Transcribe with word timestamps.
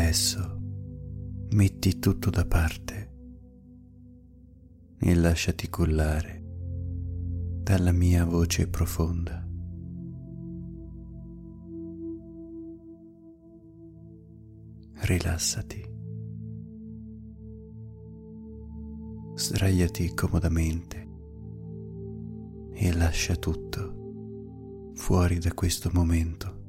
Adesso 0.00 0.58
metti 1.50 1.98
tutto 1.98 2.30
da 2.30 2.46
parte 2.46 3.12
e 4.98 5.14
lasciati 5.14 5.68
cullare 5.68 6.42
dalla 7.62 7.92
mia 7.92 8.24
voce 8.24 8.66
profonda. 8.66 9.46
Rilassati. 15.02 15.84
Sdraiati 19.34 20.14
comodamente 20.14 21.08
e 22.72 22.92
lascia 22.94 23.36
tutto 23.36 24.92
fuori 24.94 25.38
da 25.38 25.52
questo 25.52 25.90
momento. 25.92 26.59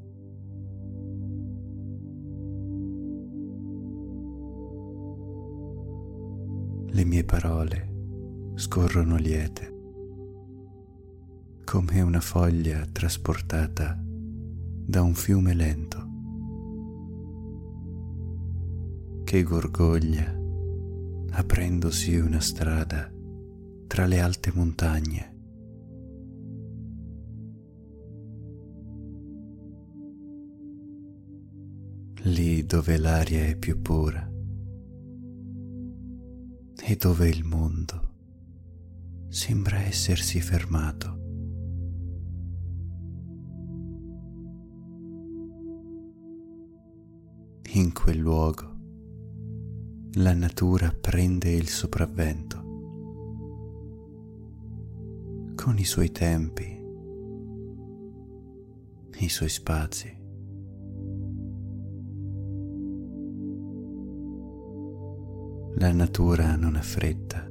Le 6.93 7.05
mie 7.05 7.23
parole 7.23 8.53
scorrono 8.55 9.15
liete, 9.15 9.73
come 11.63 12.01
una 12.01 12.19
foglia 12.19 12.85
trasportata 12.91 13.97
da 13.97 15.01
un 15.01 15.13
fiume 15.13 15.53
lento 15.53 16.09
che 19.23 19.41
gorgoglia 19.43 20.37
aprendosi 21.29 22.17
una 22.17 22.41
strada 22.41 23.09
tra 23.87 24.05
le 24.05 24.19
alte 24.19 24.51
montagne. 24.53 25.35
Lì 32.23 32.65
dove 32.65 32.97
l'aria 32.97 33.45
è 33.45 33.55
più 33.55 33.81
pura 33.81 34.30
e 36.83 36.95
dove 36.95 37.29
il 37.29 37.43
mondo 37.43 38.09
sembra 39.29 39.77
essersi 39.77 40.41
fermato. 40.41 41.19
In 47.73 47.93
quel 47.93 48.17
luogo 48.17 48.69
la 50.15 50.33
natura 50.33 50.91
prende 50.91 51.51
il 51.51 51.69
sopravvento 51.69 52.59
con 55.55 55.77
i 55.77 55.85
suoi 55.85 56.11
tempi, 56.11 56.79
i 59.19 59.29
suoi 59.29 59.49
spazi. 59.49 60.20
La 65.81 65.91
natura 65.91 66.55
non 66.57 66.75
ha 66.75 66.81
fretta, 66.83 67.43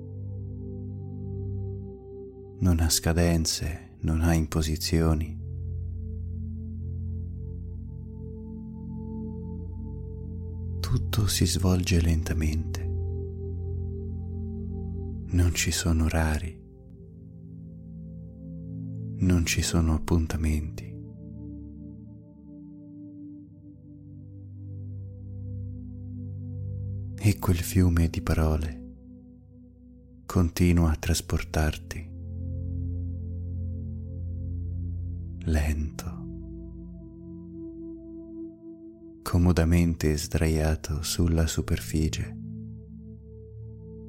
non 2.60 2.78
ha 2.78 2.88
scadenze, 2.88 3.96
non 4.02 4.20
ha 4.20 4.34
imposizioni. 4.34 5.36
Tutto 10.78 11.26
si 11.26 11.44
svolge 11.44 12.00
lentamente. 12.00 12.84
Non 15.26 15.50
ci 15.52 15.72
sono 15.72 16.04
orari, 16.04 16.56
non 19.16 19.44
ci 19.44 19.60
sono 19.60 19.94
appuntamenti. 19.94 20.99
E 27.22 27.38
quel 27.38 27.58
fiume 27.58 28.08
di 28.08 28.22
parole 28.22 28.78
continua 30.24 30.92
a 30.92 30.96
trasportarti. 30.96 32.10
Lento, 35.40 36.28
comodamente 39.22 40.16
sdraiato 40.16 41.02
sulla 41.02 41.46
superficie, 41.46 42.34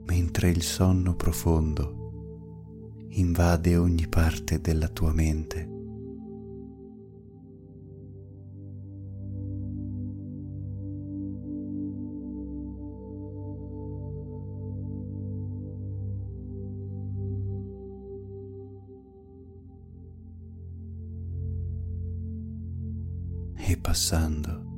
mentre 0.06 0.50
il 0.50 0.62
sonno 0.62 1.14
profondo 1.18 3.08
invade 3.10 3.76
ogni 3.76 4.08
parte 4.08 4.62
della 4.62 4.88
tua 4.88 5.12
mente. 5.12 5.81
E 23.72 23.78
passando 23.78 24.70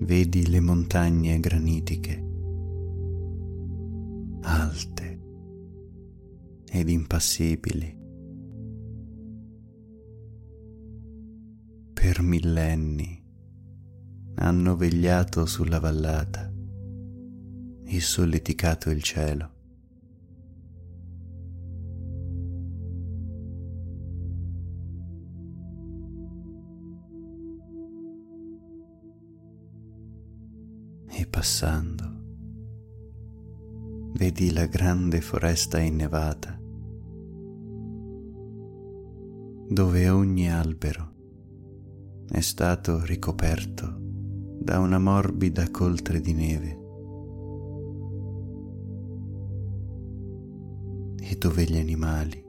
vedi 0.00 0.46
le 0.46 0.60
montagne 0.60 1.40
granitiche 1.40 2.22
alte 4.42 5.20
ed 6.70 6.88
impassibili 6.90 7.98
per 11.94 12.20
millenni 12.20 13.24
hanno 14.34 14.76
vegliato 14.76 15.46
sulla 15.46 15.80
vallata 15.80 16.52
e 17.84 18.00
solleticato 18.00 18.90
il 18.90 19.02
cielo. 19.02 19.59
Passando. 31.40 32.04
Vedi 34.12 34.52
la 34.52 34.66
grande 34.66 35.22
foresta 35.22 35.78
innevata 35.78 36.60
dove 39.70 40.10
ogni 40.10 40.50
albero 40.50 41.14
è 42.28 42.40
stato 42.40 43.02
ricoperto 43.06 43.96
da 44.60 44.80
una 44.80 44.98
morbida 44.98 45.70
coltre 45.70 46.20
di 46.20 46.34
neve. 46.34 46.78
E 51.22 51.36
dove 51.38 51.64
gli 51.64 51.78
animali 51.78 52.44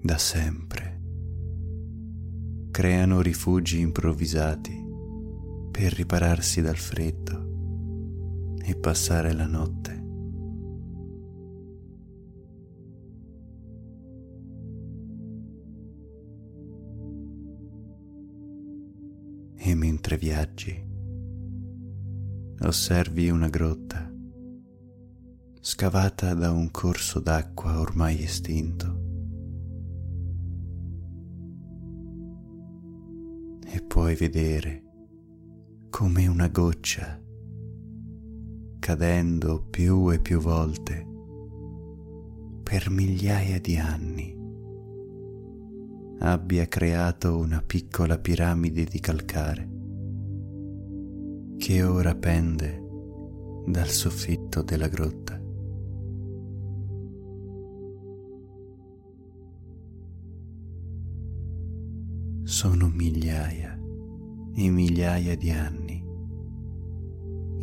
da 0.00 0.16
sempre 0.16 1.02
creano 2.70 3.20
rifugi 3.20 3.80
improvvisati 3.80 4.83
per 5.76 5.92
ripararsi 5.92 6.62
dal 6.62 6.76
freddo 6.76 8.54
e 8.62 8.76
passare 8.76 9.32
la 9.32 9.46
notte. 9.46 10.02
E 19.56 19.74
mentre 19.74 20.16
viaggi, 20.16 20.80
osservi 22.60 23.28
una 23.30 23.48
grotta 23.48 24.08
scavata 25.60 26.34
da 26.34 26.52
un 26.52 26.70
corso 26.70 27.18
d'acqua 27.18 27.80
ormai 27.80 28.22
estinto. 28.22 29.02
E 33.66 33.82
puoi 33.82 34.14
vedere 34.14 34.82
come 35.96 36.26
una 36.26 36.48
goccia, 36.48 37.22
cadendo 38.80 39.64
più 39.70 40.10
e 40.10 40.18
più 40.18 40.40
volte 40.40 41.06
per 42.64 42.90
migliaia 42.90 43.60
di 43.60 43.76
anni, 43.76 44.36
abbia 46.18 46.66
creato 46.66 47.38
una 47.38 47.62
piccola 47.64 48.18
piramide 48.18 48.82
di 48.82 48.98
calcare 48.98 49.70
che 51.58 51.84
ora 51.84 52.16
pende 52.16 52.82
dal 53.64 53.88
soffitto 53.88 54.62
della 54.62 54.88
grotta. 54.88 55.40
Sono 62.42 62.88
migliaia 62.88 63.78
e 64.56 64.70
migliaia 64.70 65.36
di 65.36 65.50
anni 65.50 65.83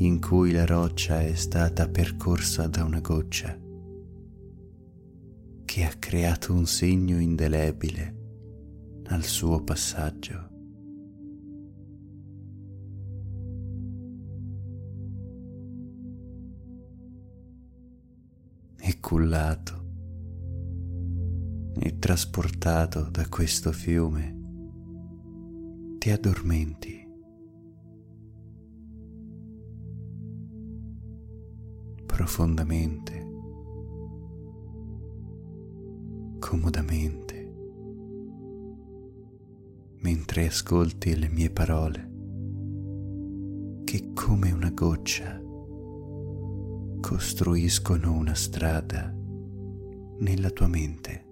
in 0.06 0.20
cui 0.20 0.52
la 0.52 0.66
roccia 0.66 1.22
è 1.22 1.36
stata 1.36 1.88
percorsa 1.88 2.66
da 2.68 2.84
una 2.84 3.00
goccia 3.02 3.56
che 5.64 5.84
ha 5.84 5.94
creato 6.00 6.54
un 6.54 6.66
segno 6.66 7.20
indelebile 7.20 8.16
al 9.06 9.24
suo 9.24 9.64
passaggio. 9.64 10.50
E 18.80 19.00
cullato 19.00 19.90
e 21.80 22.00
trasportato 22.00 23.04
da 23.04 23.30
questo 23.30 23.72
fiume, 23.72 24.40
ti 26.00 26.10
addormenti 26.10 27.01
profondamente, 32.22 33.28
comodamente, 36.38 37.52
mentre 40.02 40.46
ascolti 40.46 41.18
le 41.18 41.30
mie 41.30 41.50
parole 41.50 42.10
che 43.86 44.12
come 44.14 44.52
una 44.52 44.70
goccia 44.70 45.42
costruiscono 47.02 48.14
una 48.14 48.36
strada 48.36 49.12
nella 50.20 50.52
tua 50.52 50.68
mente. 50.68 51.31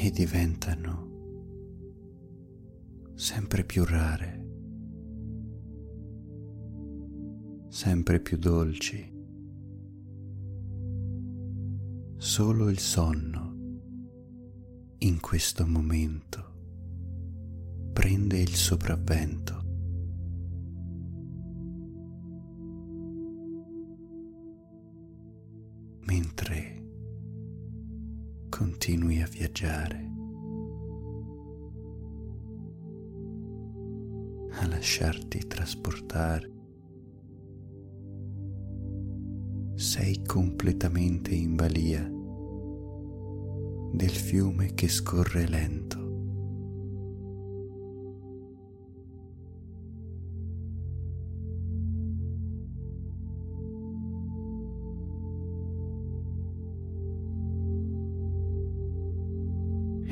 E 0.00 0.12
diventano 0.12 1.06
sempre 3.16 3.64
più 3.64 3.84
rare, 3.84 4.46
sempre 7.68 8.20
più 8.20 8.38
dolci. 8.38 9.12
Solo 12.16 12.68
il 12.68 12.78
sonno 12.78 13.56
in 14.98 15.18
questo 15.20 15.66
momento 15.66 16.44
prende 17.92 18.38
il 18.38 18.54
sopravvento. 18.54 19.56
Mentre 26.04 26.77
continui 28.58 29.22
a 29.22 29.26
viaggiare, 29.28 30.10
a 34.50 34.66
lasciarti 34.66 35.46
trasportare, 35.46 36.50
sei 39.76 40.24
completamente 40.24 41.36
in 41.36 41.54
balia 41.54 42.02
del 43.92 44.10
fiume 44.10 44.74
che 44.74 44.88
scorre 44.88 45.46
lento. 45.46 46.07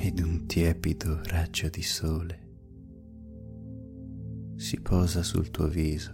Ed 0.06 0.20
un 0.20 0.46
tiepido 0.46 1.20
raggio 1.24 1.68
di 1.68 1.82
sole 1.82 2.44
si 4.54 4.80
posa 4.80 5.24
sul 5.24 5.50
tuo 5.50 5.66
viso. 5.66 6.12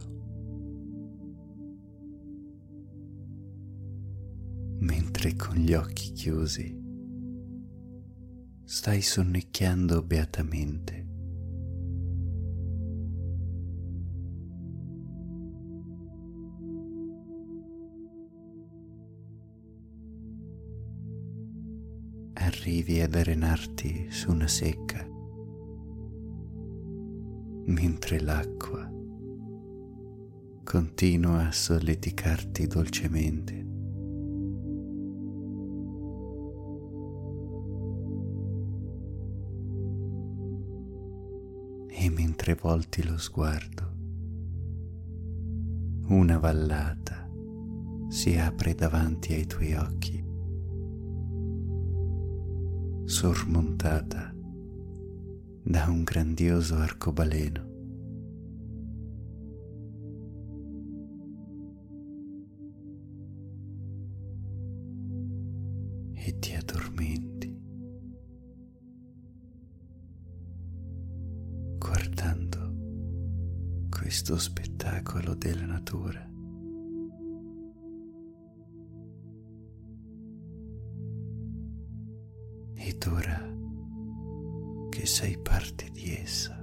mentre 4.78 5.36
con 5.36 5.56
gli 5.56 5.74
occhi 5.74 6.12
chiusi 6.12 6.74
stai 8.64 9.02
sonnecchiando 9.02 10.02
beatamente. 10.02 11.11
Arrivi 22.62 23.00
ad 23.00 23.16
arenarti 23.16 24.06
su 24.08 24.30
una 24.30 24.46
secca, 24.46 25.04
mentre 27.64 28.20
l'acqua 28.20 28.88
continua 30.62 31.48
a 31.48 31.50
solleticarti 31.50 32.66
dolcemente. 32.68 33.66
e 41.88 42.10
mentre 42.10 42.54
volti 42.54 43.04
lo 43.04 43.18
sguardo, 43.18 43.92
una 46.10 46.38
vallata 46.38 47.28
si 48.08 48.36
apre 48.36 48.74
davanti 48.74 49.32
ai 49.34 49.46
tuoi 49.46 49.74
occhi, 49.74 50.31
sormontata 53.12 54.32
da 55.64 55.84
un 55.90 56.02
grandioso 56.02 56.76
arcobaleno. 56.76 57.70
E 66.14 66.38
ti 66.38 66.54
addormenti. 66.54 67.32
questo 73.88 74.38
spettacolo 74.38 75.34
della 75.34 75.66
natura. 75.66 76.31
Ed 82.84 83.06
ora 83.06 83.40
che 84.90 85.06
sei 85.06 85.38
parte 85.38 85.88
di 85.92 86.16
essa, 86.16 86.60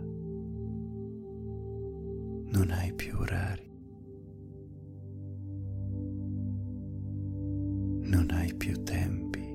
non 2.51 2.69
hai 2.71 2.93
più 2.93 3.17
orari, 3.17 3.71
non 8.01 8.27
hai 8.31 8.53
più 8.53 8.83
tempi 8.83 9.47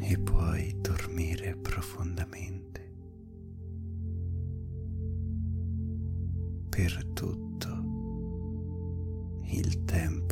e 0.00 0.18
puoi 0.18 0.76
dormire 0.80 1.56
profondamente. 1.56 2.84
per 6.68 7.06
tutto 7.14 7.68
il 9.44 9.84
tempo. 9.84 10.26